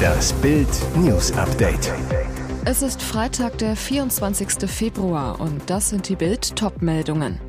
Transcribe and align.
Das 0.00 0.32
Bild 0.34 0.68
News 0.96 1.32
Update. 1.32 1.92
Es 2.64 2.82
ist 2.82 3.02
Freitag, 3.02 3.58
der 3.58 3.76
24. 3.76 4.68
Februar 4.70 5.40
und 5.40 5.68
das 5.68 5.90
sind 5.90 6.08
die 6.08 6.16
Bild 6.16 6.56
Topmeldungen. 6.56 7.40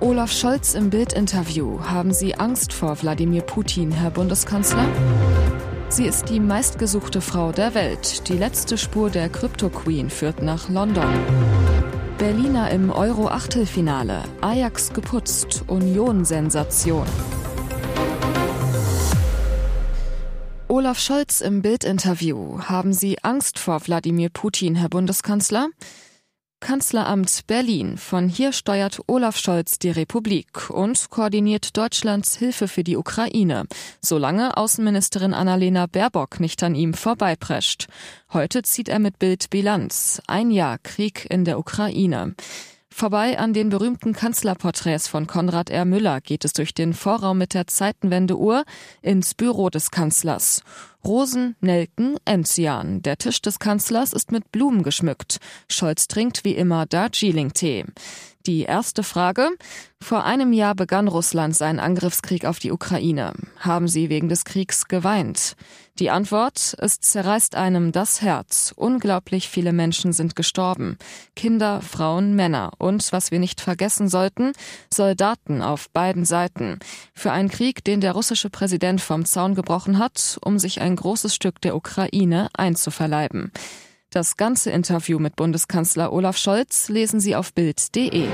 Olaf 0.00 0.32
Scholz 0.32 0.74
im 0.74 0.90
Bild-Interview. 0.90 1.80
Haben 1.80 2.12
Sie 2.12 2.34
Angst 2.34 2.72
vor 2.72 3.00
Wladimir 3.02 3.42
Putin, 3.42 3.92
Herr 3.92 4.10
Bundeskanzler? 4.10 4.86
Sie 5.88 6.06
ist 6.06 6.28
die 6.28 6.40
meistgesuchte 6.40 7.20
Frau 7.20 7.52
der 7.52 7.74
Welt. 7.74 8.28
Die 8.28 8.36
letzte 8.36 8.78
Spur 8.78 9.10
der 9.10 9.28
Crypto 9.28 9.68
Queen 9.68 10.10
führt 10.10 10.42
nach 10.42 10.68
London. 10.68 11.06
Berliner 12.18 12.70
im 12.70 12.90
Euro-Achtelfinale. 12.90 14.22
Ajax 14.40 14.92
geputzt. 14.92 15.64
Union-Sensation. 15.68 17.06
Olaf 20.82 20.98
Scholz 20.98 21.40
im 21.40 21.62
Bild-Interview. 21.62 22.58
Haben 22.62 22.92
Sie 22.92 23.22
Angst 23.22 23.60
vor 23.60 23.86
Wladimir 23.86 24.30
Putin, 24.30 24.74
Herr 24.74 24.88
Bundeskanzler? 24.88 25.68
Kanzleramt 26.58 27.42
Berlin. 27.46 27.96
Von 27.96 28.28
hier 28.28 28.50
steuert 28.50 28.98
Olaf 29.06 29.38
Scholz 29.38 29.78
die 29.78 29.90
Republik 29.90 30.70
und 30.70 31.08
koordiniert 31.08 31.76
Deutschlands 31.76 32.36
Hilfe 32.36 32.66
für 32.66 32.82
die 32.82 32.96
Ukraine, 32.96 33.66
solange 34.00 34.56
Außenministerin 34.56 35.34
Annalena 35.34 35.86
Baerbock 35.86 36.40
nicht 36.40 36.60
an 36.64 36.74
ihm 36.74 36.94
vorbeiprescht. 36.94 37.86
Heute 38.32 38.62
zieht 38.62 38.88
er 38.88 38.98
mit 38.98 39.20
Bild 39.20 39.50
Bilanz. 39.50 40.20
Ein 40.26 40.50
Jahr 40.50 40.78
Krieg 40.78 41.28
in 41.30 41.44
der 41.44 41.60
Ukraine. 41.60 42.34
Vorbei 42.94 43.38
an 43.38 43.54
den 43.54 43.70
berühmten 43.70 44.12
Kanzlerporträts 44.12 45.08
von 45.08 45.26
Konrad 45.26 45.70
R. 45.70 45.86
Müller 45.86 46.20
geht 46.20 46.44
es 46.44 46.52
durch 46.52 46.74
den 46.74 46.92
Vorraum 46.92 47.38
mit 47.38 47.54
der 47.54 47.66
Zeitenwendeuhr 47.66 48.64
ins 49.00 49.34
Büro 49.34 49.70
des 49.70 49.90
Kanzlers. 49.90 50.62
Rosen, 51.02 51.56
Nelken, 51.60 52.16
Enzian. 52.26 53.00
Der 53.00 53.16
Tisch 53.16 53.40
des 53.40 53.58
Kanzlers 53.58 54.12
ist 54.12 54.30
mit 54.30 54.52
Blumen 54.52 54.82
geschmückt. 54.82 55.38
Scholz 55.68 56.06
trinkt 56.06 56.44
wie 56.44 56.54
immer 56.54 56.84
Darjeeling-Tee. 56.86 57.86
Die 58.46 58.62
erste 58.62 59.04
Frage. 59.04 59.50
Vor 60.00 60.24
einem 60.24 60.52
Jahr 60.52 60.74
begann 60.74 61.06
Russland 61.06 61.54
seinen 61.54 61.78
Angriffskrieg 61.78 62.44
auf 62.44 62.58
die 62.58 62.72
Ukraine. 62.72 63.34
Haben 63.60 63.86
Sie 63.86 64.08
wegen 64.08 64.28
des 64.28 64.44
Kriegs 64.44 64.88
geweint? 64.88 65.54
Die 66.00 66.10
Antwort, 66.10 66.74
es 66.78 66.98
zerreißt 66.98 67.54
einem 67.54 67.92
das 67.92 68.20
Herz. 68.20 68.72
Unglaublich 68.74 69.48
viele 69.48 69.72
Menschen 69.72 70.12
sind 70.12 70.34
gestorben. 70.34 70.96
Kinder, 71.36 71.82
Frauen, 71.82 72.34
Männer. 72.34 72.72
Und, 72.78 73.12
was 73.12 73.30
wir 73.30 73.38
nicht 73.38 73.60
vergessen 73.60 74.08
sollten, 74.08 74.52
Soldaten 74.92 75.62
auf 75.62 75.88
beiden 75.90 76.24
Seiten. 76.24 76.80
Für 77.14 77.30
einen 77.30 77.48
Krieg, 77.48 77.84
den 77.84 78.00
der 78.00 78.12
russische 78.12 78.50
Präsident 78.50 79.00
vom 79.00 79.24
Zaun 79.24 79.54
gebrochen 79.54 79.98
hat, 79.98 80.38
um 80.44 80.58
sich 80.58 80.80
ein 80.80 80.96
großes 80.96 81.32
Stück 81.32 81.60
der 81.60 81.76
Ukraine 81.76 82.48
einzuverleiben. 82.54 83.52
Das 84.12 84.36
ganze 84.36 84.70
Interview 84.70 85.18
mit 85.18 85.36
Bundeskanzler 85.36 86.12
Olaf 86.12 86.36
Scholz 86.36 86.90
lesen 86.90 87.18
Sie 87.18 87.34
auf 87.34 87.54
Bild.de. 87.54 88.28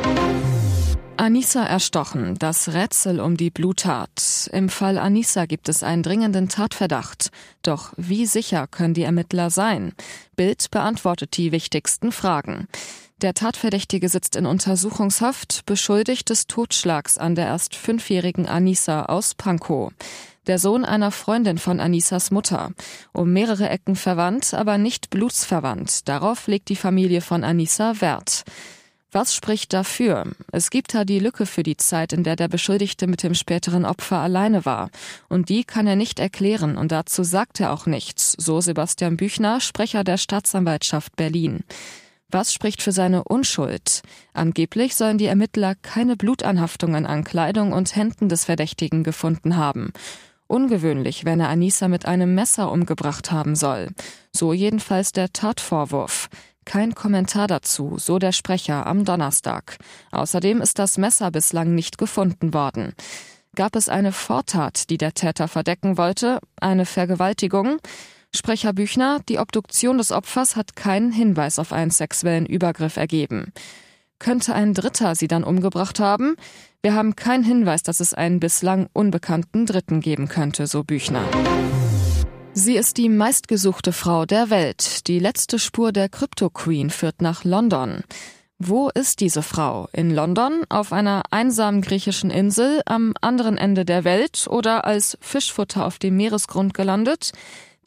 Anissa 1.17 1.65
erstochen, 1.65 2.34
das 2.37 2.75
Rätsel 2.75 3.21
um 3.21 3.37
die 3.37 3.51
Bluttat. 3.51 4.51
Im 4.53 4.71
Fall 4.71 4.99
Anissa 4.99 5.47
gibt 5.47 5.69
es 5.69 5.84
einen 5.84 6.03
dringenden 6.03 6.49
Tatverdacht. 6.49 7.31
Doch 7.62 7.93
wie 7.97 8.27
sicher 8.27 8.67
können 8.67 8.93
die 8.93 9.05
Ermittler 9.05 9.51
sein? 9.51 9.93
Bild 10.34 10.69
beantwortet 10.73 11.37
die 11.37 11.53
wichtigsten 11.53 12.11
Fragen. 12.11 12.67
Der 13.20 13.34
Tatverdächtige 13.34 14.08
sitzt 14.08 14.36
in 14.36 14.47
Untersuchungshaft, 14.47 15.66
beschuldigt 15.66 16.30
des 16.30 16.47
Totschlags 16.47 17.19
an 17.19 17.34
der 17.34 17.47
erst 17.47 17.75
fünfjährigen 17.75 18.47
Anissa 18.47 19.06
aus 19.06 19.34
Pankow 19.34 19.92
der 20.48 20.58
Sohn 20.58 20.84
einer 20.84 21.10
Freundin 21.10 21.58
von 21.58 21.78
Anissas 21.78 22.30
Mutter. 22.30 22.72
Um 23.12 23.33
mehrere 23.33 23.69
Ecken 23.69 23.94
verwandt, 23.94 24.55
aber 24.55 24.78
nicht 24.78 25.10
blutsverwandt. 25.10 26.08
Darauf 26.08 26.47
legt 26.47 26.70
die 26.70 26.77
Familie 26.77 27.20
von 27.20 27.44
Anissa 27.44 28.00
Wert. 28.00 28.44
Was 29.12 29.34
spricht 29.34 29.72
dafür? 29.72 30.25
Es 30.53 30.70
gibt 30.70 30.94
da 30.94 31.04
die 31.04 31.19
Lücke 31.19 31.47
für 31.47 31.62
die 31.62 31.76
Zeit, 31.76 32.12
in 32.12 32.25
der 32.25 32.37
der 32.37 32.48
Beschuldigte 32.48 33.06
mit 33.06 33.22
dem 33.22 33.34
späteren 33.34 33.84
Opfer 33.87 34.19
alleine 34.19 34.66
war. 34.66 34.91
Und 35.28 35.48
die 35.48 35.64
kann 35.64 35.87
er 35.87 35.97
nicht 35.97 36.19
erklären 36.19 36.76
und 36.76 36.93
dazu 36.93 37.22
sagt 37.25 37.60
er 37.60 37.72
auch 37.72 37.87
nichts, 37.87 38.34
so 38.38 38.60
Sebastian 38.60 39.16
Büchner, 39.16 39.60
Sprecher 39.60 40.04
der 40.04 40.19
Staatsanwaltschaft 40.19 41.16
Berlin. 41.16 41.64
Was 42.31 42.53
spricht 42.53 42.83
für 42.83 42.93
seine 42.93 43.25
Unschuld? 43.25 44.03
Angeblich 44.34 44.97
sollen 44.97 45.16
die 45.16 45.27
Ermittler 45.27 45.75
keine 45.75 46.15
Blutanhaftungen 46.15 47.06
an 47.06 47.25
Kleidung 47.25 47.72
und 47.72 47.97
Händen 47.97 48.28
des 48.28 48.44
Verdächtigen 48.44 49.03
gefunden 49.03 49.56
haben. 49.56 49.93
Ungewöhnlich, 50.47 51.25
wenn 51.25 51.41
er 51.41 51.49
Anissa 51.49 51.88
mit 51.88 52.05
einem 52.05 52.34
Messer 52.34 52.71
umgebracht 52.71 53.33
haben 53.33 53.56
soll. 53.56 53.88
So 54.31 54.53
jedenfalls 54.53 55.12
der 55.12 55.33
Tatvorwurf. 55.33 56.28
Kein 56.67 56.94
Kommentar 56.94 57.47
dazu, 57.47 57.97
so 57.97 58.19
der 58.19 58.33
Sprecher 58.33 58.87
am 58.87 59.06
Donnerstag. 59.06 59.78
Außerdem 60.11 60.61
ist 60.61 60.78
das 60.78 60.99
Messer 60.99 61.31
bislang 61.31 61.75
nicht 61.75 61.97
gefunden 61.97 62.53
worden. 62.53 62.93
Gab 63.56 63.75
es 63.75 63.88
eine 63.88 64.12
Vortat, 64.12 64.91
die 64.91 64.99
der 64.99 65.15
Täter 65.15 65.49
verdecken 65.49 65.97
wollte, 65.97 66.41
eine 66.61 66.84
Vergewaltigung? 66.84 67.78
Sprecher 68.34 68.72
Büchner, 68.72 69.21
die 69.28 69.39
Obduktion 69.39 69.99
des 69.99 70.12
Opfers 70.12 70.55
hat 70.55 70.77
keinen 70.77 71.12
Hinweis 71.12 71.59
auf 71.59 71.72
einen 71.72 71.91
sexuellen 71.91 72.47
Übergriff 72.47 72.97
ergeben. 72.97 73.53
Könnte 74.19 74.55
ein 74.55 74.75
Dritter 74.75 75.15
sie 75.15 75.28
dann 75.28 75.44
umgebracht 75.44 75.99
haben? 75.99 76.37
Wir 76.83 76.94
haben 76.94 77.17
keinen 77.17 77.44
Hinweis, 77.44 77.83
dass 77.83 78.00
es 78.00 78.15
einen 78.15 78.41
bislang 78.41 78.88
unbekannten 78.93 79.65
Dritten 79.65 80.00
geben 80.00 80.28
könnte, 80.28 80.67
so 80.67 80.84
Büchner. 80.84 81.25
Sie 82.53 82.77
ist 82.77 82.97
die 82.97 83.09
meistgesuchte 83.09 83.93
Frau 83.93 84.27
der 84.27 84.50
Welt. 84.50 85.06
Die 85.06 85.21
letzte 85.21 85.59
Spur 85.59 85.93
der 85.93 86.09
Crypto 86.09 86.50
Queen 86.50 86.91
führt 86.91 87.22
nach 87.22 87.44
London. 87.44 88.03
Wo 88.59 88.88
ist 88.88 89.21
diese 89.21 89.43
Frau? 89.43 89.88
In 89.93 90.12
London, 90.12 90.65
auf 90.69 90.93
einer 90.93 91.22
einsamen 91.31 91.81
griechischen 91.81 92.31
Insel, 92.31 92.83
am 92.84 93.15
anderen 93.21 93.56
Ende 93.56 93.84
der 93.84 94.03
Welt 94.03 94.49
oder 94.50 94.84
als 94.84 95.17
Fischfutter 95.21 95.87
auf 95.87 96.00
dem 96.00 96.17
Meeresgrund 96.17 96.75
gelandet? 96.75 97.31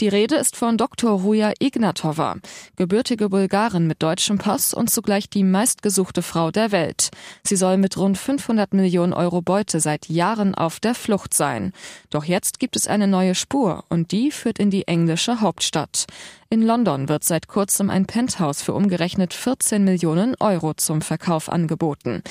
Die 0.02 0.08
Rede 0.08 0.34
ist 0.34 0.56
von 0.56 0.80
Dr. 0.80 1.12
Ruja 1.12 1.54
Ignatova, 1.60 2.38
gebürtige 2.76 3.30
Bulgarin 3.30 3.86
mit 3.86 4.02
deutschem 4.02 4.40
Pass 4.40 4.74
und 4.74 4.90
zugleich 4.90 5.30
die 5.30 5.44
meistgesuchte 5.44 6.24
Frau 6.24 6.50
der 6.50 6.72
Welt. 6.72 7.12
Sie 7.44 7.56
soll 7.56 7.78
mit 7.78 7.98
rund 7.98 8.18
500 8.18 8.74
Millionen 8.74 9.14
Euro 9.14 9.44
Beute 9.44 9.80
seit 9.80 10.10
Jahren 10.10 10.56
auf 10.56 10.80
der 10.80 10.96
Flucht 10.96 11.36
sein. 11.36 11.72
Doch 12.10 12.24
jetzt 12.24 12.58
gibt 12.58 12.78
es 12.78 12.88
eine 12.88 13.06
neue 13.06 13.36
Spur 13.36 13.84
und 13.90 14.12
die 14.12 14.32
führt 14.32 14.58
in 14.58 14.72
die 14.72 14.88
englische 14.88 15.40
Hauptstadt. 15.40 16.08
In 16.50 16.64
London 16.64 17.08
wird 17.08 17.24
seit 17.24 17.48
kurzem 17.48 17.92
ein 17.92 18.08
Penthouse 18.08 18.64
für 18.64 18.74
umgerechnet 18.74 19.36
14 19.36 19.84
Millionen 19.84 20.34
Euro 20.40 20.74
zum 20.74 21.04
Verkauf 21.04 21.48
angeboten. 21.48 22.24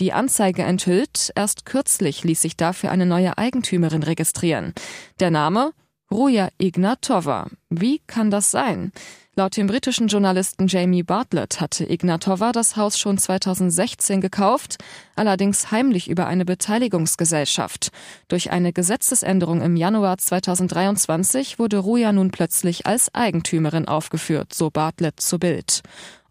Die 0.00 0.14
Anzeige 0.14 0.62
enthüllt, 0.62 1.30
erst 1.34 1.66
kürzlich 1.66 2.24
ließ 2.24 2.40
sich 2.40 2.56
dafür 2.56 2.90
eine 2.90 3.04
neue 3.04 3.36
Eigentümerin 3.36 4.02
registrieren. 4.02 4.72
Der 5.20 5.30
Name 5.30 5.72
Ruja 6.10 6.48
Ignatova. 6.56 7.48
Wie 7.68 8.00
kann 8.06 8.30
das 8.30 8.50
sein? 8.50 8.92
Laut 9.36 9.58
dem 9.58 9.66
britischen 9.66 10.08
Journalisten 10.08 10.66
Jamie 10.66 11.02
Bartlett 11.02 11.60
hatte 11.60 11.84
Ignatova 11.84 12.52
das 12.52 12.76
Haus 12.76 12.98
schon 12.98 13.18
2016 13.18 14.22
gekauft, 14.22 14.78
allerdings 15.16 15.70
heimlich 15.70 16.08
über 16.08 16.26
eine 16.26 16.46
Beteiligungsgesellschaft. 16.46 17.90
Durch 18.28 18.50
eine 18.50 18.72
Gesetzesänderung 18.72 19.60
im 19.60 19.76
Januar 19.76 20.16
2023 20.16 21.58
wurde 21.58 21.76
Ruja 21.76 22.12
nun 22.12 22.30
plötzlich 22.30 22.86
als 22.86 23.14
Eigentümerin 23.14 23.86
aufgeführt, 23.86 24.54
so 24.54 24.70
Bartlett 24.70 25.20
zu 25.20 25.38
Bild. 25.38 25.82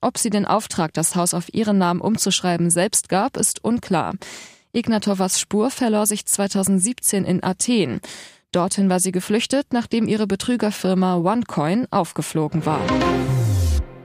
Ob 0.02 0.18
sie 0.18 0.32
den 0.32 0.48
Auftrag, 0.48 0.92
das 0.96 1.16
Haus 1.16 1.36
auf 1.36 1.54
ihren 1.54 1.78
Namen 1.78 2.02
umzuschreiben, 2.02 2.72
selbst 2.72 3.10
gab, 3.10 3.38
ist 3.38 3.64
unklar. 3.64 4.16
Ignatovas 4.74 5.40
Spur 5.40 5.72
verlor 5.72 6.06
sich 6.06 6.26
2017 6.26 7.26
in 7.26 7.44
Athen. 7.44 8.02
Dorthin 8.52 8.90
war 8.90 9.00
sie 9.00 9.12
geflüchtet, 9.12 9.68
nachdem 9.72 10.08
ihre 10.08 10.28
Betrügerfirma 10.28 11.16
OneCoin 11.18 11.88
aufgeflogen 11.92 12.66
war. 12.66 12.82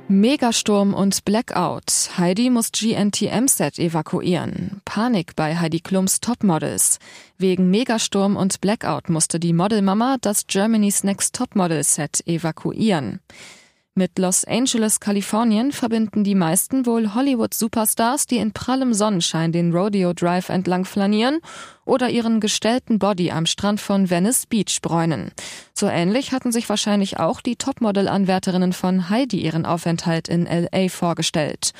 Megasturm 0.08 0.92
und 0.92 1.24
Blackout. 1.24 2.10
Heidi 2.18 2.50
muss 2.50 2.70
GNTM-Set 2.72 3.78
evakuieren. 3.78 4.82
Panik 4.84 5.36
bei 5.36 5.56
Heidi 5.56 5.80
Klums 5.80 6.20
Topmodels. 6.20 6.98
Wegen 7.38 7.70
Megasturm 7.70 8.36
und 8.36 8.60
Blackout 8.60 9.08
musste 9.08 9.40
die 9.40 9.54
Modelmama 9.54 10.18
das 10.20 10.46
Germany's 10.46 11.02
Next 11.02 11.34
Topmodel-Set 11.34 12.26
evakuieren. 12.26 13.20
Mit 13.94 14.18
Los 14.18 14.46
Angeles, 14.46 15.00
Kalifornien 15.00 15.70
verbinden 15.70 16.24
die 16.24 16.34
meisten 16.34 16.86
wohl 16.86 17.12
Hollywood-Superstars, 17.12 18.26
die 18.26 18.38
in 18.38 18.52
prallem 18.52 18.94
Sonnenschein 18.94 19.52
den 19.52 19.70
Rodeo 19.70 20.14
Drive 20.14 20.48
entlang 20.48 20.86
flanieren 20.86 21.40
oder 21.84 22.08
ihren 22.08 22.40
gestellten 22.40 22.98
Body 22.98 23.30
am 23.32 23.44
Strand 23.44 23.82
von 23.82 24.08
Venice 24.08 24.46
Beach 24.46 24.78
bräunen. 24.80 25.30
So 25.74 25.88
ähnlich 25.88 26.32
hatten 26.32 26.52
sich 26.52 26.70
wahrscheinlich 26.70 27.18
auch 27.18 27.42
die 27.42 27.56
Topmodel-Anwärterinnen 27.56 28.72
von 28.72 29.10
Heidi 29.10 29.42
ihren 29.42 29.66
Aufenthalt 29.66 30.26
in 30.26 30.46
LA 30.46 30.88
vorgestellt. 30.88 31.72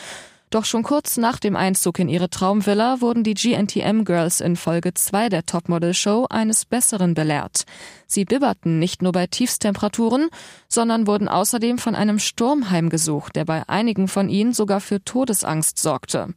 Doch 0.52 0.66
schon 0.66 0.82
kurz 0.82 1.16
nach 1.16 1.38
dem 1.38 1.56
Einzug 1.56 1.98
in 1.98 2.10
ihre 2.10 2.28
Traumvilla 2.28 3.00
wurden 3.00 3.24
die 3.24 3.32
GNTM 3.32 4.04
Girls 4.04 4.42
in 4.42 4.56
Folge 4.56 4.92
2 4.92 5.30
der 5.30 5.46
Topmodel-Show 5.46 6.26
eines 6.28 6.66
Besseren 6.66 7.14
belehrt. 7.14 7.64
Sie 8.06 8.26
bibberten 8.26 8.78
nicht 8.78 9.00
nur 9.00 9.12
bei 9.12 9.26
Tiefstemperaturen, 9.26 10.28
sondern 10.68 11.06
wurden 11.06 11.26
außerdem 11.26 11.78
von 11.78 11.94
einem 11.94 12.18
Sturm 12.18 12.68
heimgesucht, 12.68 13.34
der 13.34 13.46
bei 13.46 13.66
einigen 13.66 14.08
von 14.08 14.28
ihnen 14.28 14.52
sogar 14.52 14.82
für 14.82 15.02
Todesangst 15.02 15.78
sorgte. 15.78 16.34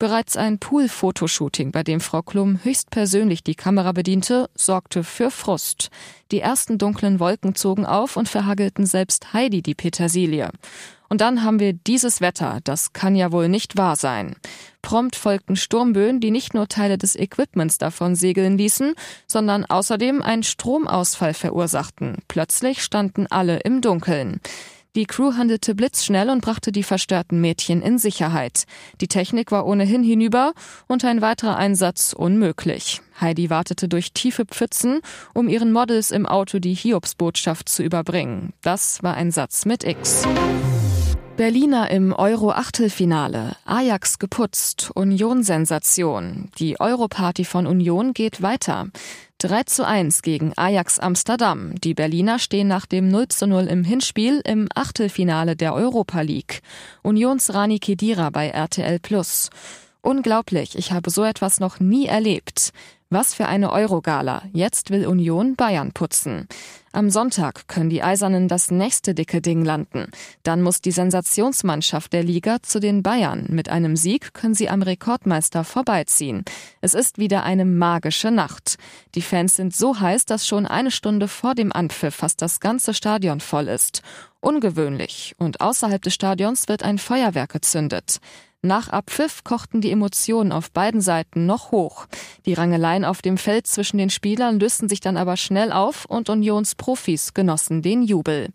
Bereits 0.00 0.38
ein 0.38 0.58
Pool-Fotoshooting, 0.58 1.72
bei 1.72 1.82
dem 1.82 2.00
Frau 2.00 2.22
Klum 2.22 2.58
höchstpersönlich 2.64 3.44
die 3.44 3.54
Kamera 3.54 3.92
bediente, 3.92 4.48
sorgte 4.54 5.04
für 5.04 5.30
Frust. 5.30 5.90
Die 6.32 6.40
ersten 6.40 6.78
dunklen 6.78 7.20
Wolken 7.20 7.54
zogen 7.54 7.84
auf 7.84 8.16
und 8.16 8.26
verhagelten 8.26 8.86
selbst 8.86 9.34
Heidi 9.34 9.60
die 9.60 9.74
Petersilie. 9.74 10.48
Und 11.10 11.20
dann 11.20 11.44
haben 11.44 11.60
wir 11.60 11.74
dieses 11.74 12.22
Wetter, 12.22 12.60
das 12.64 12.94
kann 12.94 13.14
ja 13.14 13.30
wohl 13.30 13.50
nicht 13.50 13.76
wahr 13.76 13.94
sein. 13.94 14.36
Prompt 14.80 15.16
folgten 15.16 15.56
Sturmböen, 15.56 16.18
die 16.18 16.30
nicht 16.30 16.54
nur 16.54 16.66
Teile 16.66 16.96
des 16.96 17.14
Equipments 17.14 17.76
davon 17.76 18.14
segeln 18.14 18.56
ließen, 18.56 18.94
sondern 19.26 19.66
außerdem 19.66 20.22
einen 20.22 20.44
Stromausfall 20.44 21.34
verursachten. 21.34 22.22
Plötzlich 22.26 22.82
standen 22.82 23.26
alle 23.26 23.58
im 23.58 23.82
Dunkeln. 23.82 24.40
Die 24.96 25.06
Crew 25.06 25.34
handelte 25.36 25.76
blitzschnell 25.76 26.30
und 26.30 26.40
brachte 26.40 26.72
die 26.72 26.82
verstörten 26.82 27.40
Mädchen 27.40 27.80
in 27.80 27.96
Sicherheit. 27.98 28.64
Die 29.00 29.06
Technik 29.06 29.52
war 29.52 29.64
ohnehin 29.64 30.02
hinüber 30.02 30.52
und 30.88 31.04
ein 31.04 31.20
weiterer 31.20 31.56
Einsatz 31.56 32.12
unmöglich. 32.12 33.00
Heidi 33.20 33.50
wartete 33.50 33.88
durch 33.88 34.12
tiefe 34.12 34.46
Pfützen, 34.46 35.00
um 35.32 35.48
ihren 35.48 35.70
Models 35.70 36.10
im 36.10 36.26
Auto 36.26 36.58
die 36.58 36.74
Hiobsbotschaft 36.74 37.68
zu 37.68 37.84
überbringen. 37.84 38.52
Das 38.62 39.00
war 39.04 39.14
ein 39.14 39.30
Satz 39.30 39.64
mit 39.64 39.84
X. 39.84 40.26
Berliner 41.36 41.90
im 41.90 42.12
Euro-Achtelfinale. 42.12 43.56
Ajax 43.64 44.18
geputzt. 44.18 44.90
Union-Sensation. 44.94 46.50
Die 46.58 46.80
Europarty 46.80 47.44
von 47.44 47.68
Union 47.68 48.12
geht 48.12 48.42
weiter. 48.42 48.88
3 49.42 49.62
zu 49.62 49.86
1 49.86 50.20
gegen 50.20 50.52
Ajax 50.56 50.98
Amsterdam. 50.98 51.74
Die 51.80 51.94
Berliner 51.94 52.38
stehen 52.38 52.68
nach 52.68 52.84
dem 52.84 53.08
0 53.08 53.28
zu 53.28 53.46
0 53.46 53.68
im 53.68 53.84
Hinspiel 53.84 54.42
im 54.44 54.68
Achtelfinale 54.74 55.56
der 55.56 55.72
Europa 55.72 56.20
League. 56.20 56.60
Unions 57.02 57.54
Rani 57.54 57.78
Kedira 57.78 58.28
bei 58.28 58.48
RTL 58.48 58.98
Plus. 58.98 59.48
Unglaublich, 60.02 60.76
ich 60.76 60.92
habe 60.92 61.08
so 61.08 61.24
etwas 61.24 61.58
noch 61.58 61.80
nie 61.80 62.04
erlebt. 62.04 62.74
Was 63.12 63.34
für 63.34 63.46
eine 63.46 63.72
Eurogala. 63.72 64.44
Jetzt 64.52 64.90
will 64.90 65.04
Union 65.04 65.56
Bayern 65.56 65.90
putzen. 65.90 66.46
Am 66.92 67.10
Sonntag 67.10 67.66
können 67.66 67.90
die 67.90 68.04
Eisernen 68.04 68.46
das 68.46 68.70
nächste 68.70 69.16
dicke 69.16 69.40
Ding 69.40 69.64
landen. 69.64 70.12
Dann 70.44 70.62
muss 70.62 70.80
die 70.80 70.92
Sensationsmannschaft 70.92 72.12
der 72.12 72.22
Liga 72.22 72.62
zu 72.62 72.78
den 72.78 73.02
Bayern. 73.02 73.46
Mit 73.48 73.68
einem 73.68 73.96
Sieg 73.96 74.32
können 74.32 74.54
sie 74.54 74.68
am 74.68 74.82
Rekordmeister 74.82 75.64
vorbeiziehen. 75.64 76.44
Es 76.80 76.94
ist 76.94 77.18
wieder 77.18 77.42
eine 77.42 77.64
magische 77.64 78.30
Nacht. 78.30 78.76
Die 79.16 79.22
Fans 79.22 79.56
sind 79.56 79.74
so 79.74 79.98
heiß, 79.98 80.24
dass 80.26 80.46
schon 80.46 80.66
eine 80.66 80.92
Stunde 80.92 81.26
vor 81.26 81.56
dem 81.56 81.72
Anpfiff 81.72 82.14
fast 82.14 82.40
das 82.42 82.60
ganze 82.60 82.94
Stadion 82.94 83.40
voll 83.40 83.66
ist. 83.66 84.02
Ungewöhnlich. 84.38 85.34
Und 85.36 85.60
außerhalb 85.60 86.00
des 86.00 86.14
Stadions 86.14 86.68
wird 86.68 86.84
ein 86.84 86.98
Feuerwerk 86.98 87.50
gezündet. 87.50 88.20
Nach 88.62 88.88
Abpfiff 88.88 89.42
kochten 89.42 89.80
die 89.80 89.90
Emotionen 89.90 90.52
auf 90.52 90.70
beiden 90.70 91.00
Seiten 91.00 91.46
noch 91.46 91.70
hoch. 91.70 92.06
Die 92.44 92.52
Rangeleien 92.52 93.06
auf 93.06 93.22
dem 93.22 93.38
Feld 93.38 93.66
zwischen 93.66 93.96
den 93.96 94.10
Spielern 94.10 94.60
lösten 94.60 94.88
sich 94.88 95.00
dann 95.00 95.16
aber 95.16 95.38
schnell 95.38 95.72
auf 95.72 96.04
und 96.04 96.28
Unions 96.28 96.74
Profis 96.74 97.32
genossen 97.32 97.80
den 97.80 98.02
Jubel. 98.02 98.48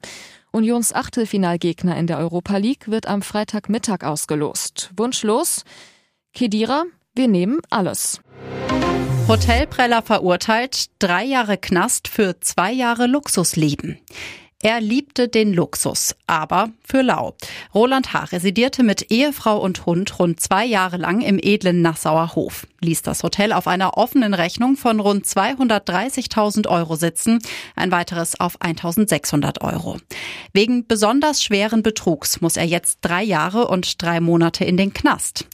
Unions 0.51 0.93
Achtelfinalgegner 0.93 1.97
in 1.97 2.05
der 2.05 2.19
Europa 2.19 2.57
League 2.57 2.87
wird 2.87 3.07
am 3.07 3.23
Freitagmittag 3.23 4.03
ausgelost. 4.03 4.91
Wunschlos? 4.95 5.63
Kedira, 6.33 6.83
wir 7.15 7.27
nehmen 7.27 7.59
alles. 7.71 8.21
Hotelpreller 9.27 10.03
verurteilt, 10.03 10.85
drei 10.99 11.23
Jahre 11.23 11.57
Knast 11.57 12.07
für 12.07 12.39
zwei 12.41 12.71
Jahre 12.71 13.07
Luxusleben. 13.07 13.97
Er 14.65 14.81
liebte 14.81 15.27
den 15.27 15.53
Luxus, 15.53 16.15
aber 16.25 16.71
für 16.83 17.03
lau. 17.03 17.35
Roland 17.75 18.13
H. 18.13 18.23
residierte 18.31 18.81
mit 18.81 19.12
Ehefrau 19.12 19.59
und 19.59 19.85
Hund 19.85 20.17
rund 20.17 20.39
zwei 20.39 20.65
Jahre 20.65 20.97
lang 20.97 21.21
im 21.21 21.38
edlen 21.39 21.83
Nassauer 21.83 22.33
Hof, 22.33 22.65
ließ 22.81 23.03
das 23.03 23.21
Hotel 23.21 23.53
auf 23.53 23.67
einer 23.67 23.95
offenen 23.95 24.33
Rechnung 24.33 24.75
von 24.75 25.00
rund 25.00 25.27
230.000 25.27 26.67
Euro 26.67 26.95
sitzen, 26.95 27.44
ein 27.75 27.91
weiteres 27.91 28.39
auf 28.39 28.59
1.600 28.59 29.62
Euro. 29.62 29.97
Wegen 30.51 30.88
besonders 30.88 31.44
schweren 31.44 31.83
Betrugs 31.83 32.41
muss 32.41 32.57
er 32.57 32.65
jetzt 32.65 32.97
drei 33.01 33.21
Jahre 33.21 33.67
und 33.67 34.01
drei 34.01 34.19
Monate 34.19 34.65
in 34.65 34.77
den 34.77 34.95
Knast. 34.95 35.45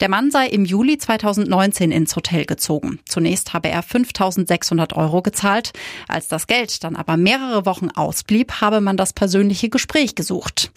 Der 0.00 0.08
Mann 0.08 0.30
sei 0.30 0.46
im 0.46 0.64
Juli 0.64 0.96
2019 0.96 1.92
ins 1.92 2.16
Hotel 2.16 2.46
gezogen. 2.46 3.00
Zunächst 3.06 3.52
habe 3.52 3.68
er 3.68 3.84
5.600 3.84 4.96
Euro 4.96 5.20
gezahlt. 5.20 5.72
Als 6.08 6.28
das 6.28 6.46
Geld 6.46 6.84
dann 6.84 6.96
aber 6.96 7.18
mehrere 7.18 7.66
Wochen 7.66 7.90
ausblieb, 7.90 8.59
habe 8.60 8.80
man 8.80 8.96
das 8.96 9.12
persönliche 9.12 9.68
Gespräch 9.68 10.14
gesucht. 10.14 10.70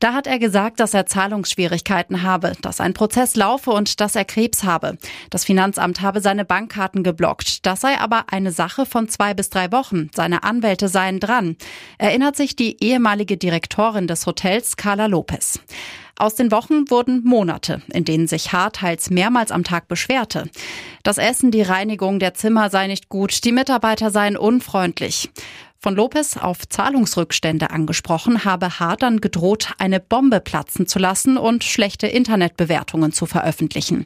Da 0.00 0.14
hat 0.14 0.26
er 0.26 0.38
gesagt, 0.38 0.80
dass 0.80 0.94
er 0.94 1.06
Zahlungsschwierigkeiten 1.06 2.22
habe, 2.22 2.52
dass 2.62 2.80
ein 2.80 2.94
Prozess 2.94 3.36
laufe 3.36 3.70
und 3.70 4.00
dass 4.00 4.16
er 4.16 4.24
Krebs 4.24 4.64
habe. 4.64 4.98
Das 5.30 5.44
Finanzamt 5.44 6.00
habe 6.00 6.20
seine 6.20 6.44
Bankkarten 6.44 7.02
geblockt. 7.02 7.66
Das 7.66 7.80
sei 7.80 7.98
aber 7.98 8.26
eine 8.30 8.52
Sache 8.52 8.86
von 8.86 9.08
zwei 9.08 9.34
bis 9.34 9.50
drei 9.50 9.72
Wochen. 9.72 10.10
Seine 10.14 10.42
Anwälte 10.44 10.88
seien 10.88 11.20
dran. 11.20 11.56
Erinnert 11.98 12.36
sich 12.36 12.56
die 12.56 12.82
ehemalige 12.82 13.36
Direktorin 13.36 14.06
des 14.06 14.26
Hotels, 14.26 14.76
Carla 14.76 15.06
Lopez. 15.06 15.60
Aus 16.18 16.34
den 16.34 16.50
Wochen 16.50 16.90
wurden 16.90 17.22
Monate, 17.22 17.80
in 17.92 18.04
denen 18.04 18.26
sich 18.26 18.52
H. 18.52 18.70
teils 18.70 19.08
mehrmals 19.08 19.52
am 19.52 19.62
Tag 19.62 19.86
beschwerte. 19.86 20.50
Das 21.04 21.16
Essen, 21.16 21.52
die 21.52 21.62
Reinigung 21.62 22.18
der 22.18 22.34
Zimmer 22.34 22.70
sei 22.70 22.88
nicht 22.88 23.08
gut, 23.08 23.44
die 23.44 23.52
Mitarbeiter 23.52 24.10
seien 24.10 24.36
unfreundlich. 24.36 25.30
Von 25.80 25.94
Lopez 25.94 26.36
auf 26.36 26.68
Zahlungsrückstände 26.68 27.70
angesprochen, 27.70 28.44
habe 28.44 28.80
H. 28.80 28.96
dann 28.96 29.20
gedroht, 29.20 29.74
eine 29.78 30.00
Bombe 30.00 30.40
platzen 30.40 30.88
zu 30.88 30.98
lassen 30.98 31.36
und 31.36 31.62
schlechte 31.62 32.08
Internetbewertungen 32.08 33.12
zu 33.12 33.26
veröffentlichen. 33.26 34.04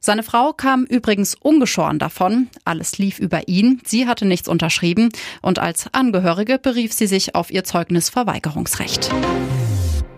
Seine 0.00 0.22
Frau 0.22 0.52
kam 0.52 0.84
übrigens 0.84 1.34
ungeschoren 1.34 1.98
davon. 1.98 2.48
Alles 2.66 2.98
lief 2.98 3.18
über 3.18 3.48
ihn. 3.48 3.80
Sie 3.86 4.06
hatte 4.06 4.26
nichts 4.26 4.46
unterschrieben 4.46 5.08
und 5.40 5.58
als 5.58 5.86
Angehörige 5.92 6.58
berief 6.58 6.92
sie 6.92 7.06
sich 7.06 7.34
auf 7.34 7.50
ihr 7.50 7.64
Zeugnisverweigerungsrecht. 7.64 9.10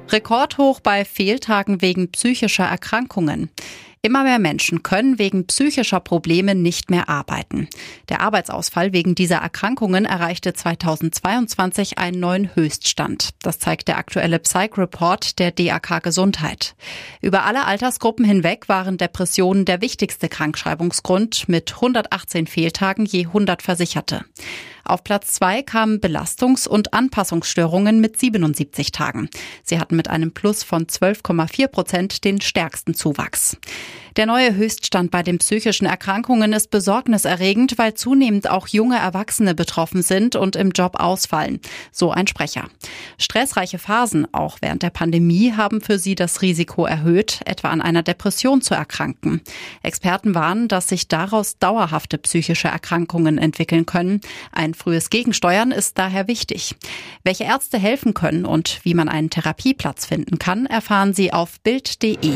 Rekordhoch 0.09 0.81
bei 0.81 1.05
Fehltagen 1.05 1.81
wegen 1.81 2.11
psychischer 2.11 2.65
Erkrankungen. 2.65 3.51
Immer 4.01 4.23
mehr 4.23 4.39
Menschen 4.39 4.83
können 4.85 5.19
wegen 5.19 5.47
psychischer 5.47 5.99
Probleme 5.99 6.55
nicht 6.55 6.89
mehr 6.89 7.09
arbeiten. 7.09 7.69
Der 8.09 8.21
Arbeitsausfall 8.21 8.93
wegen 8.93 9.17
dieser 9.17 9.39
Erkrankungen 9.39 10.05
erreichte 10.05 10.53
2022 10.53 11.99
einen 11.99 12.21
neuen 12.21 12.55
Höchststand. 12.55 13.31
Das 13.43 13.59
zeigt 13.59 13.89
der 13.89 13.99
aktuelle 13.99 14.39
Psych-Report 14.39 15.39
der 15.41 15.51
DAK 15.51 16.03
Gesundheit. 16.03 16.77
Über 17.21 17.45
alle 17.45 17.67
Altersgruppen 17.67 18.25
hinweg 18.25 18.69
waren 18.69 18.99
Depressionen 18.99 19.65
der 19.65 19.81
wichtigste 19.81 20.29
Krankschreibungsgrund 20.29 21.49
mit 21.49 21.75
118 21.75 22.47
Fehltagen 22.47 23.05
je 23.05 23.27
100 23.27 23.63
Versicherte. 23.63 24.25
Auf 24.89 25.05
Platz 25.05 25.35
zwei 25.35 25.63
kamen 25.63 26.01
Belastungs- 26.01 26.67
und 26.67 26.95
Anpassungsstörungen 26.95 28.01
mit 28.01 28.19
77 28.19 28.91
Tagen. 28.91 29.29
Sie 29.63 29.79
hatten 29.79 29.97
mit 29.97 30.09
einem 30.09 30.33
Plus 30.33 30.63
von 30.63 30.87
12,4 30.87 31.69
Prozent 31.69 32.25
den 32.25 32.41
stärksten 32.41 32.95
Zuwachs. 32.95 33.59
Der 34.19 34.27
neue 34.27 34.57
Höchststand 34.57 35.13
bei 35.13 35.23
den 35.23 35.39
psychischen 35.39 35.87
Erkrankungen 35.87 36.53
ist 36.53 36.73
besorgniserregend, 36.73 37.79
weil 37.79 37.95
zunehmend 37.95 38.51
auch 38.51 38.67
junge 38.67 38.99
Erwachsene 38.99 39.55
betroffen 39.55 40.03
sind 40.03 40.35
und 40.35 40.57
im 40.57 40.73
Job 40.73 40.99
ausfallen. 40.99 41.61
So 41.93 42.11
ein 42.11 42.27
Sprecher. 42.27 42.69
Stressreiche 43.17 43.79
Phasen, 43.79 44.27
auch 44.33 44.59
während 44.61 44.83
der 44.83 44.91
Pandemie, 44.91 45.53
haben 45.57 45.81
für 45.81 46.01
sie 46.01 46.17
das 46.17 46.43
Risiko 46.43 46.85
erhöht, 46.85 47.43
etwa 47.45 47.69
an 47.69 47.81
einer 47.81 48.03
Depression 48.03 48.61
zu 48.61 48.75
erkranken. 48.75 49.41
Experten 49.85 50.35
warnen, 50.35 50.67
dass 50.67 50.89
sich 50.89 51.07
daraus 51.07 51.59
dauerhafte 51.61 52.19
psychische 52.19 52.67
Erkrankungen 52.67 53.39
entwickeln 53.39 53.87
können. 53.87 54.21
Ein 54.51 54.75
frühes 54.79 55.11
Gegensteuern 55.11 55.71
ist 55.71 55.99
daher 55.99 56.29
wichtig. 56.29 56.75
Welche 57.25 57.45
Ärzte 57.45 57.79
helfen 57.79 58.15
können 58.15 58.47
und 58.47 58.81
wie 58.85 58.95
man 58.95 59.11
einen 59.11 59.29
Therapieplatz 59.29 60.07
finden 60.07 60.39
kann, 60.39 60.65
erfahren 60.65 61.13
Sie 61.13 61.33
auf 61.33 61.61
Bild.de. 61.61 62.33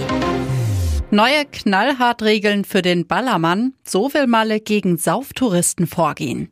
Neue 1.10 1.44
Knallhart-Regeln 1.44 2.64
für 2.64 2.82
den 2.82 3.06
Ballermann. 3.06 3.74
So 3.84 4.12
will 4.12 4.26
Malle 4.26 4.60
gegen 4.60 4.96
Sauftouristen 4.96 5.86
vorgehen. 5.86 6.48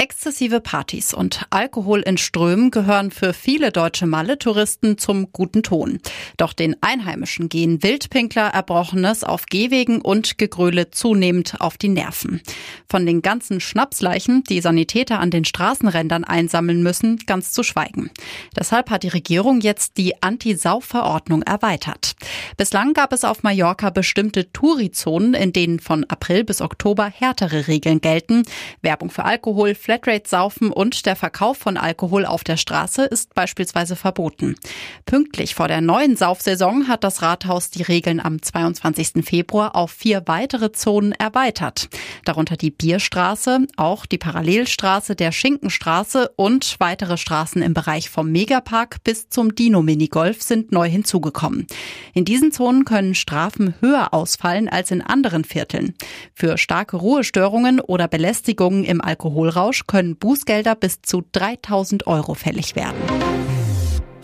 Exzessive 0.00 0.60
Partys 0.60 1.12
und 1.12 1.44
Alkohol 1.50 2.02
in 2.02 2.18
Strömen 2.18 2.70
gehören 2.70 3.10
für 3.10 3.32
viele 3.32 3.72
deutsche 3.72 4.06
Malle-Touristen 4.06 4.96
zum 4.96 5.32
guten 5.32 5.64
Ton. 5.64 5.98
Doch 6.36 6.52
den 6.52 6.76
Einheimischen 6.80 7.48
gehen 7.48 7.82
Wildpinkler 7.82 8.46
Erbrochenes 8.54 9.24
auf 9.24 9.46
Gehwegen 9.46 10.00
und 10.00 10.38
Gegröle 10.38 10.92
zunehmend 10.92 11.60
auf 11.60 11.78
die 11.78 11.88
Nerven. 11.88 12.40
Von 12.88 13.06
den 13.06 13.22
ganzen 13.22 13.60
Schnapsleichen, 13.60 14.44
die 14.44 14.60
Sanitäter 14.60 15.18
an 15.18 15.32
den 15.32 15.44
Straßenrändern 15.44 16.22
einsammeln 16.22 16.84
müssen, 16.84 17.16
ganz 17.26 17.50
zu 17.50 17.64
schweigen. 17.64 18.12
Deshalb 18.56 18.90
hat 18.90 19.02
die 19.02 19.08
Regierung 19.08 19.60
jetzt 19.62 19.96
die 19.96 20.22
Anti-Sau-Verordnung 20.22 21.42
erweitert. 21.42 22.14
Bislang 22.56 22.92
gab 22.92 23.12
es 23.12 23.24
auf 23.24 23.42
Mallorca 23.42 23.90
bestimmte 23.90 24.52
Tourizonen, 24.52 25.34
in 25.34 25.52
denen 25.52 25.80
von 25.80 26.04
April 26.04 26.44
bis 26.44 26.60
Oktober 26.60 27.06
härtere 27.06 27.66
Regeln 27.66 28.00
gelten. 28.00 28.44
Werbung 28.80 29.10
für 29.10 29.24
Alkohol, 29.24 29.74
Flatrate-Saufen 29.88 30.70
und 30.70 31.06
der 31.06 31.16
Verkauf 31.16 31.56
von 31.56 31.78
Alkohol 31.78 32.26
auf 32.26 32.44
der 32.44 32.58
Straße 32.58 33.04
ist 33.04 33.34
beispielsweise 33.34 33.96
verboten. 33.96 34.54
Pünktlich 35.06 35.54
vor 35.54 35.66
der 35.66 35.80
neuen 35.80 36.14
Saufsaison 36.14 36.88
hat 36.88 37.04
das 37.04 37.22
Rathaus 37.22 37.70
die 37.70 37.84
Regeln 37.84 38.20
am 38.20 38.42
22. 38.42 39.24
Februar 39.24 39.74
auf 39.74 39.90
vier 39.90 40.24
weitere 40.26 40.72
Zonen 40.72 41.12
erweitert. 41.12 41.88
Darunter 42.26 42.58
die 42.58 42.70
Bierstraße, 42.70 43.66
auch 43.78 44.04
die 44.04 44.18
Parallelstraße 44.18 45.16
der 45.16 45.32
Schinkenstraße 45.32 46.32
und 46.36 46.76
weitere 46.80 47.16
Straßen 47.16 47.62
im 47.62 47.72
Bereich 47.72 48.10
vom 48.10 48.30
Megapark 48.30 49.02
bis 49.04 49.30
zum 49.30 49.54
Dino-Minigolf 49.54 50.42
sind 50.42 50.70
neu 50.70 50.86
hinzugekommen. 50.86 51.66
In 52.12 52.26
diesen 52.26 52.52
Zonen 52.52 52.84
können 52.84 53.14
Strafen 53.14 53.72
höher 53.80 54.12
ausfallen 54.12 54.68
als 54.68 54.90
in 54.90 55.00
anderen 55.00 55.44
Vierteln. 55.44 55.94
Für 56.34 56.58
starke 56.58 56.98
Ruhestörungen 56.98 57.80
oder 57.80 58.06
Belästigungen 58.06 58.84
im 58.84 59.00
Alkoholrausch 59.00 59.77
können 59.86 60.16
Bußgelder 60.16 60.74
bis 60.74 61.02
zu 61.02 61.22
3000 61.32 62.06
Euro 62.06 62.34
fällig 62.34 62.76
werden. 62.76 63.37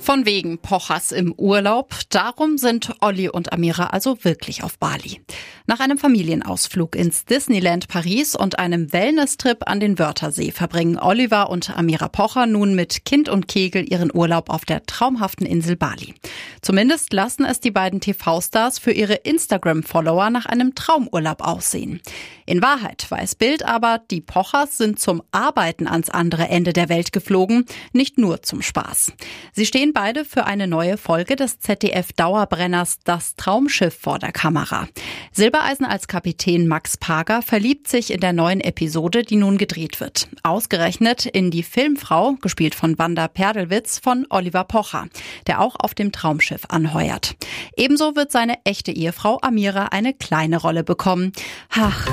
Von 0.04 0.26
wegen 0.26 0.58
Pochers 0.58 1.12
im 1.12 1.32
Urlaub. 1.32 1.94
Darum 2.10 2.58
sind 2.58 2.94
Olli 3.00 3.30
und 3.30 3.54
Amira 3.54 3.86
also 3.86 4.22
wirklich 4.22 4.62
auf 4.62 4.78
Bali. 4.78 5.22
Nach 5.66 5.80
einem 5.80 5.96
Familienausflug 5.96 6.94
ins 6.94 7.24
Disneyland 7.24 7.88
Paris 7.88 8.36
und 8.36 8.58
einem 8.58 8.92
Wellness-Trip 8.92 9.62
an 9.64 9.80
den 9.80 9.98
Wörthersee 9.98 10.50
verbringen 10.50 10.98
Oliver 10.98 11.48
und 11.48 11.74
Amira 11.74 12.08
Pocher 12.08 12.44
nun 12.44 12.74
mit 12.74 13.06
Kind 13.06 13.30
und 13.30 13.48
Kegel 13.48 13.90
ihren 13.90 14.14
Urlaub 14.14 14.50
auf 14.50 14.66
der 14.66 14.84
traumhaften 14.84 15.46
Insel 15.46 15.74
Bali. 15.74 16.12
Zumindest 16.60 17.14
lassen 17.14 17.46
es 17.46 17.60
die 17.60 17.70
beiden 17.70 18.02
TV-Stars 18.02 18.78
für 18.78 18.92
ihre 18.92 19.14
Instagram-Follower 19.14 20.28
nach 20.28 20.44
einem 20.44 20.74
Traumurlaub 20.74 21.40
aussehen. 21.40 22.02
In 22.44 22.60
Wahrheit 22.60 23.10
weiß 23.10 23.36
Bild 23.36 23.64
aber, 23.64 24.02
die 24.10 24.20
Pochers 24.20 24.76
sind 24.76 25.00
zum 25.00 25.22
Arbeiten 25.32 25.86
ans 25.86 26.10
andere 26.10 26.48
Ende 26.48 26.74
der 26.74 26.90
Welt 26.90 27.10
geflogen, 27.14 27.64
nicht 27.94 28.18
nur 28.18 28.42
zum 28.42 28.60
Spaß. 28.60 29.14
Sie 29.54 29.64
stehen 29.64 29.93
beide 29.94 30.24
für 30.24 30.44
eine 30.44 30.66
neue 30.66 30.98
Folge 30.98 31.36
des 31.36 31.60
ZDF-Dauerbrenners 31.60 32.98
Das 33.04 33.36
Traumschiff 33.36 33.96
vor 33.98 34.18
der 34.18 34.32
Kamera. 34.32 34.88
Silbereisen 35.32 35.86
als 35.86 36.08
Kapitän 36.08 36.66
Max 36.66 36.96
Pager 36.96 37.40
verliebt 37.40 37.88
sich 37.88 38.12
in 38.12 38.20
der 38.20 38.32
neuen 38.32 38.60
Episode, 38.60 39.22
die 39.22 39.36
nun 39.36 39.56
gedreht 39.56 40.00
wird. 40.00 40.28
Ausgerechnet 40.42 41.24
in 41.26 41.50
die 41.50 41.62
Filmfrau, 41.62 42.34
gespielt 42.42 42.74
von 42.74 42.98
Wanda 42.98 43.28
Perdelwitz 43.28 44.00
von 44.00 44.26
Oliver 44.28 44.64
Pocher, 44.64 45.06
der 45.46 45.60
auch 45.60 45.76
auf 45.78 45.94
dem 45.94 46.10
Traumschiff 46.12 46.62
anheuert. 46.68 47.36
Ebenso 47.76 48.16
wird 48.16 48.32
seine 48.32 48.58
echte 48.64 48.90
Ehefrau 48.90 49.38
Amira 49.40 49.86
eine 49.86 50.12
kleine 50.12 50.56
Rolle 50.56 50.82
bekommen. 50.82 51.32
Ach, 51.70 52.08